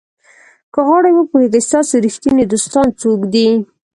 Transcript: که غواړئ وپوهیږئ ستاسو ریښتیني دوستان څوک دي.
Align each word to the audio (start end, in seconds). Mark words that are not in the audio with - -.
که 0.73 0.79
غواړئ 0.87 1.11
وپوهیږئ 1.15 1.61
ستاسو 1.67 1.93
ریښتیني 2.05 2.43
دوستان 2.51 2.87
څوک 3.01 3.19
دي. 3.33 3.47